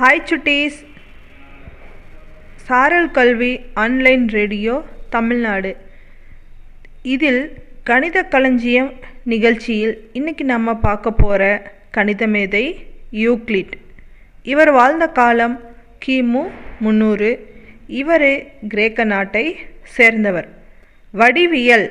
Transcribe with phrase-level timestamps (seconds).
[0.00, 0.76] Hi சுட்டீஸ்
[2.66, 3.50] சாரல் கல்வி
[3.82, 4.74] online radio
[5.14, 5.70] Tamil Nadu.
[7.14, 7.42] இதில்
[7.88, 8.88] கணித களஞ்சியம்
[9.32, 11.42] நிகழ்ச்சியில் இன்னைக்கு நம்ம பார்க்க போகிற
[11.96, 12.64] கணித மேதை
[13.24, 13.74] யூக்ளிட்.
[14.52, 15.58] இவர் வாழ்ந்த காலம்
[16.06, 16.44] கிமு
[16.86, 17.30] முந்நூறு
[18.00, 18.28] இவர்
[18.74, 19.44] கிரேக்க நாட்டை
[19.98, 20.48] சேர்ந்தவர்.
[21.14, 21.88] வடிவியல்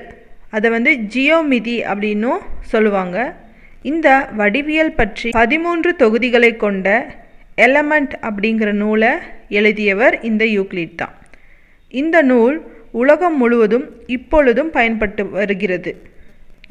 [0.50, 3.18] அதை வந்து ஜியோமிதி அப்படின்னும் சொல்லுவாங்க.
[3.92, 4.10] இந்த
[4.42, 6.88] வடிவியல் பற்றி பதிமூன்று தொகுதிகளை கொண்ட
[7.66, 9.12] எலமெண்ட் அப்படிங்கிற நூலை
[9.60, 11.16] எழுதியவர் இந்த யூக்ளிட் தான்.
[12.02, 12.58] இந்த நூல்
[13.02, 13.86] உலகம் முழுவதும்
[14.16, 15.92] இப்பொழுதும் பயன்பட்டு வருகிறது.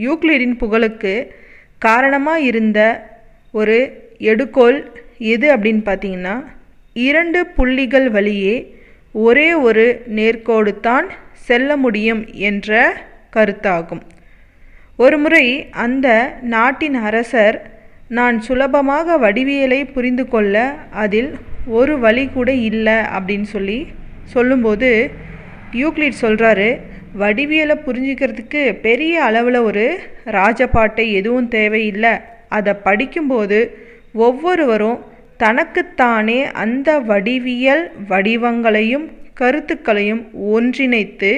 [0.07, 1.12] யூக்ளிடின் புகழுக்கு
[1.87, 2.81] காரணமாக இருந்த
[3.59, 3.77] ஒரு
[4.33, 4.79] எடுகோல்
[5.33, 6.37] எது அப்படின்னு பார்த்தீங்கன்னா
[6.97, 8.57] இரண்டு புள்ளிகள் வழியே
[9.27, 9.84] ஒரே ஒரு
[10.17, 11.07] நேர்கோடு தான்
[11.47, 12.70] செல்ல முடியும் என்ற
[13.37, 14.03] கருத்தாகும்.
[15.05, 15.45] ஒருமுறை
[15.84, 16.09] அந்த
[16.55, 17.59] நாட்டின் அரசர்
[18.17, 20.55] நான் சுலபமாக வடிவியலை புரிந்து கொள்ள
[21.03, 21.30] அதில்
[21.79, 23.79] ஒரு வழி கூட இல்லை அப்படின்னு சொல்லி
[24.34, 24.89] சொல்லும்போது
[25.81, 26.69] யூக்ளிட் சொல்கிறாரு
[27.23, 29.84] வடிவியலை புரிஞ்சுக்கிறதுக்கு பெரிய அளவில் ஒரு
[30.36, 32.14] ராஜபாட்டை எதுவும் தேவையில்லை.
[32.48, 33.59] அதை படிக்கும்போது
[34.27, 34.98] ஒவ்வொருவரும்
[35.36, 40.23] தனக்குத்தானே அந்த வடிவியல் வடிவங்களையும் கருத்துக்களையும்
[40.55, 41.33] ஒன்றிணைத்து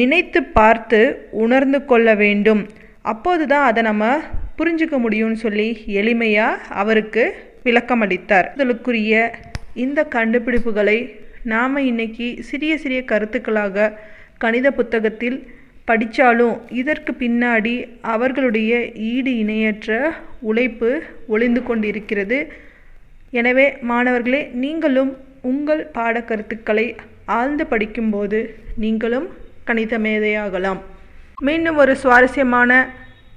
[0.00, 1.00] நினைத்து பார்த்து
[1.44, 2.62] உணர்ந்து கொள்ள வேண்டும்.
[3.12, 4.04] அப்போது தான் அதை நம்ம
[4.58, 5.68] புரிஞ்சுக்க முடியும்னு சொல்லி
[6.00, 7.24] எளிமையாக அவருக்கு
[7.66, 8.48] விளக்கமளித்தார்.
[8.56, 9.14] இதற்குரிய
[9.84, 10.98] இந்த கண்டுபிடிப்புகளை
[11.52, 13.92] நாம் இன்னைக்கு சிறிய சிறிய கருத்துக்களாக
[14.42, 15.38] கணித புத்தகத்தில்
[15.88, 17.74] படித்தாலும் இதற்கு பின்னாடி
[18.14, 18.72] அவர்களுடைய
[19.12, 19.98] ஈடு இணையற்ற
[20.50, 20.90] உழைப்பு
[21.34, 22.38] ஒளிந்து கொண்டிருக்கிறது.
[23.40, 25.12] எனவே மாணவர்களே நீங்களும்
[25.50, 26.86] உங்கள் பாடக்கருத்துக்களை
[27.38, 28.38] ஆழ்ந்து படிக்கும்போது
[28.84, 29.26] நீங்களும்
[29.68, 30.80] கணித மேதையாகலாம்
[31.46, 32.70] மீண்டும் ஒரு சுவாரஸ்யமான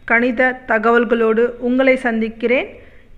[0.08, 2.70] கணித தகவல்களோடு உங்களை சந்திக்கிறேன்.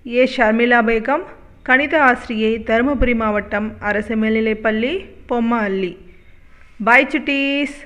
[0.06, 0.22] ஏ.
[0.36, 1.24] ஷர்மிளா பேகம்
[1.62, 4.92] கணித ஆசிரியை தருமபுரி மாவட்டம் அரசு மேல்நிலைப்பள்ளி
[5.28, 5.92] பொம்மா அள்ளி
[6.84, 7.76] பாய் சுட்டீஸ்